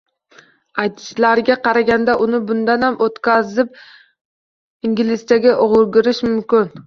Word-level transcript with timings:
Aytishlariga 0.83 1.57
qaraganda, 1.67 2.15
uni 2.23 2.39
bundanam 2.51 2.97
o’tkazib 3.07 3.77
inglizchaga 4.89 5.55
o’girish 5.69 6.25
mumkin. 6.29 6.75